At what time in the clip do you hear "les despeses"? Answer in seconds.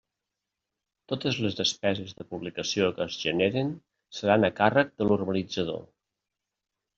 1.43-2.15